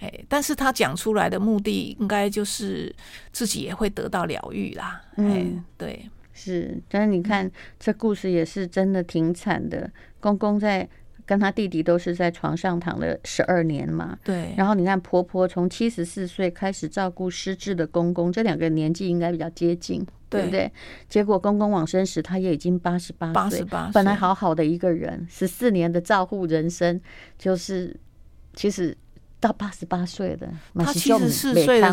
[0.00, 2.94] 哎，但是他讲出来的目的，应该就是
[3.32, 4.98] 自己也会得到疗愈啦。
[5.16, 6.80] 嗯，对，是。
[6.88, 9.90] 但是你看，这故事也是真的挺惨的。
[10.18, 10.88] 公公在
[11.26, 14.18] 跟他弟弟都是在床上躺了十二年嘛。
[14.24, 14.54] 对。
[14.56, 20.06] 然后你看，婆婆从七十四岁开始照顾失智的公公，这两个年纪应该比较接近。
[20.30, 20.70] 对不对？
[21.08, 27.00] 结果公公往生时，她也已经八十八岁，八十八，本来好好的一个人，十四年的照护人生，
[27.36, 27.98] 就是
[28.54, 28.96] 其实
[29.40, 31.92] 到八十八岁的，他七十四岁的，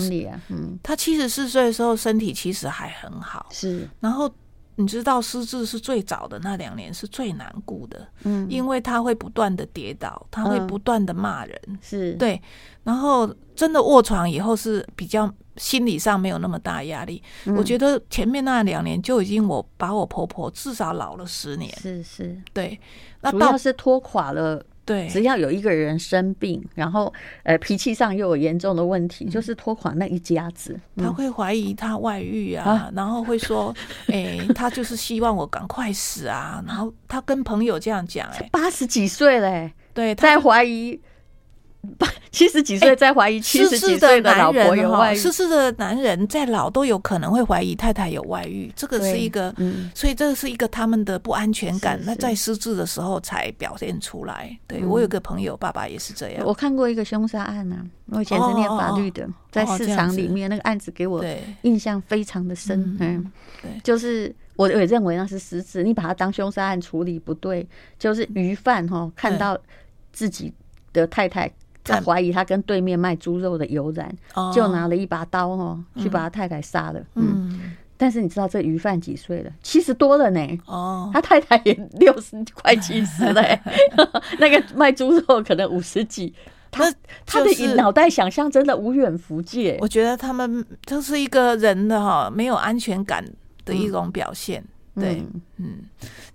[0.50, 4.32] 嗯，他七十四岁的时候身体其实还很好，是，然后。
[4.80, 12.40] 你知道失智是最早的那两年是最难过的，嗯，因为他会不断的跌倒，他会不断的骂人，嗯、是对，
[12.84, 17.56] 然后真的卧床以后是比较心理上没有那么大压力，嗯。
[17.56, 22.80] 我觉得前面那两年就已经我把我婆婆至少老了十年，是是，对，
[23.22, 24.64] 那主要是拖垮了。
[24.88, 27.14] 对，只要有一个人生病，然后
[27.44, 30.80] 呃脾气上又有严重的问题，嗯、就是拖垮那一家子。
[30.96, 33.76] 他会怀疑他外遇啊，啊然后会说，
[34.08, 36.64] 哎、欸，他就是希望我赶快死啊。
[36.66, 40.98] 然后他跟朋友这样讲、欸，哎，八十几岁嘞，对，在怀疑。
[42.32, 54.56] 七十几岁在怀疑七十几岁的老婆有外遇，失智的男人再老都有可能会怀疑太太有外遇，这个是一个，嗯、所以这是一个他们的不安全感，那在失智的时候才表现出来。
[54.68, 56.46] 对、嗯、我有个朋友，爸爸也是这样。
[56.46, 61.24] 我看过一个凶杀案啊，我以前是念法律的，哦、在市场里面、哦、那个案子给我
[61.64, 62.80] 印象非常的深。
[62.80, 63.32] 嗯，嗯
[63.64, 67.68] 对，就是我也认为那是失智，你把他当凶杀案处理不对，
[67.98, 69.58] 就是鱼贩哈看到
[70.12, 70.54] 自己
[70.94, 71.52] 的太太。
[71.88, 74.14] 他怀疑他跟对面卖猪肉的有染，
[74.54, 77.02] 就拿了一把刀哦，去把他太太杀了。
[77.16, 79.52] 嗯，但是你知道这鱼贩几岁了？
[79.64, 80.60] 七十多了呢。
[80.66, 83.42] 哦，他太太也六十快七十了。
[84.40, 86.34] 那个卖猪肉可能五十几。
[86.70, 86.94] 他
[87.26, 89.78] 他的脑袋想象真的无远弗届。
[89.82, 93.26] 我觉得他们就是一个人的哈没有安全感
[93.64, 94.64] 的一种表现。
[95.00, 95.24] 对，
[95.58, 95.80] 嗯，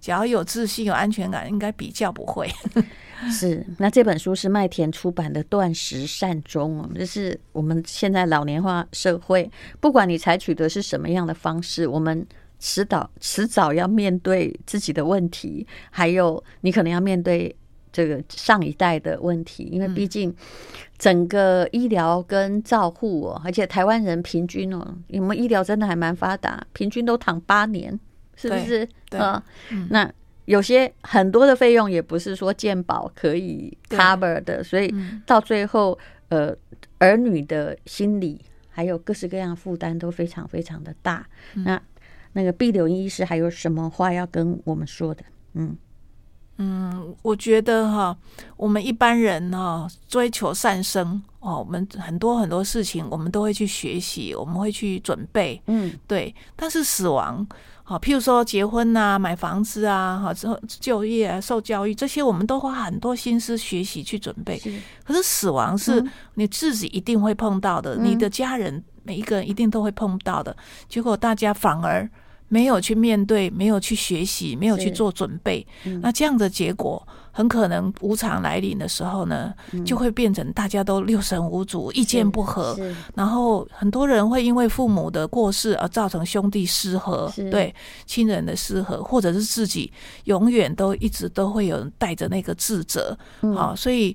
[0.01, 2.49] 只要有自信、有安全感，应该比较不会。
[3.31, 9.49] 是，那这本书是麦田出版的《断食善终》哦，就是我们现在老年化社会，
[9.81, 12.27] 不管你采取的是什么样的方式，我们
[12.59, 17.55] 迟早迟早要面对自己的问题，还有你可能要面对
[17.93, 20.35] 这个上一代的问题，因为毕竟
[20.99, 27.99] 整个医疗跟照护哦，而且台湾人平均哦，我们医疗真的还蛮发达，平均都躺八年，
[28.43, 28.86] 是不是？
[29.09, 29.43] 对，啊，
[29.88, 30.12] 那。
[30.47, 34.93] 有些很多的费用也不是说健保可以 cover 的，所以
[35.24, 35.97] 到最后，
[36.30, 36.53] 呃，
[36.99, 41.24] 儿女的心理还有各式各样的负担都非常非常的大。
[41.55, 41.80] 那
[42.32, 45.22] 那个毕柳英医师还有什么话要跟我们说的？
[45.55, 45.76] 嗯
[46.57, 48.14] 嗯，我觉得哈，
[48.57, 56.34] 我们一般人哈追求善生哦，我们很多很多事情我们都会去学习，我们会去准备，嗯，对。
[56.57, 57.47] 但是死亡。
[57.93, 64.59] 好，譬如说结婚啊、买房子啊、好之后就业啊、受教育这些，我们都花很多心思学习去准备。
[65.05, 66.03] 可是死亡是
[66.36, 70.57] 你自己一定会碰到的，嗯、你的家人每一个人一定都会碰到的。
[70.88, 72.09] 结果大家反而
[72.49, 75.66] 没有去面对，没有去学习，没有去做准备，
[76.01, 77.07] 那这样的结果。
[77.35, 79.53] 很可能无常来临的时候呢，
[79.87, 82.78] 就会变成大家都六神无主、意见不合，
[83.14, 87.74] 然后很多人会因为父母的过世而造成兄弟失和，对
[88.05, 89.91] 亲人的失和，或者是自己
[90.24, 93.16] 永远都一直都会有人带着那个自责。
[93.55, 94.14] 好，所以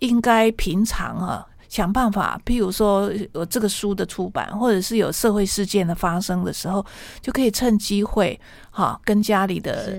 [0.00, 6.84] 应该平常啊，想办法，譬如说有这个书的出版，或者是有社会事件的发生的时候，
[7.22, 8.38] 就可以趁机会
[8.70, 9.98] 哈，跟家里的。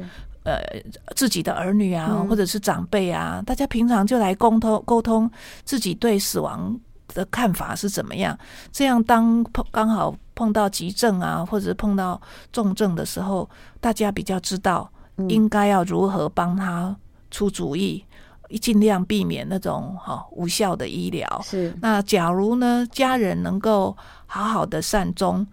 [0.50, 5.30] 呃，自己的儿女啊，或者是长辈啊，大家平常就来沟通沟通
[5.64, 6.80] 自己对死亡
[7.14, 8.38] 的看法是怎么样。
[8.72, 12.20] 这样当碰刚好碰到急症啊，或者碰到
[12.52, 14.92] 重症的时候，大家比较知道
[15.28, 16.96] 应该要如何帮他
[17.30, 18.04] 出主意，
[18.62, 21.42] 尽量避免那种哈无效的医疗。
[21.44, 21.74] 是。
[21.82, 23.96] 那假如呢，家人能够
[24.26, 25.46] 好好的善终。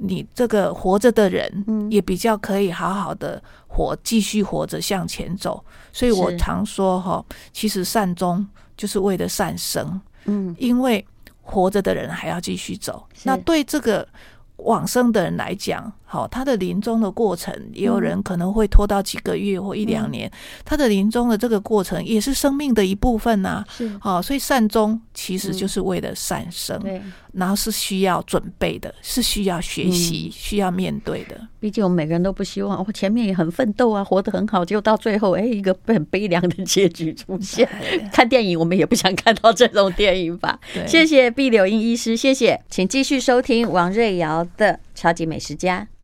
[0.00, 5.62] 你这个活着的人，也比较可以好好的活，继续活着向前走。
[5.92, 8.46] 所以我常说哈，其实善终
[8.76, 10.00] 就是为了善生。
[10.24, 11.04] 嗯，因为
[11.42, 13.06] 活着的人还要继续走。
[13.24, 14.06] 那对这个
[14.56, 20.30] 往生的人来讲，好，他的临终的过程，也有人可能会拖到几个月或一两年。
[20.64, 23.62] 他的临终的这个过程，也是生命的一部分呐。
[23.68, 26.80] 是，好，所以善终其实就是为了善生。
[26.80, 27.02] 对。
[27.32, 31.38] 然后是需要准备的，是需要学习、嗯、需要面对的。
[31.60, 37.68] 毕竟我们每个人都不希望，我前面也很奋斗啊，活得很好，就到最后，哎，一个很悲凉的结局出现。
[38.12, 40.58] 看电影，我们也不想看到这种电影吧？
[40.88, 45.86] 谢谢毕柳英医师，谢谢，请继续收听王瑞瑶的《超级美食家》。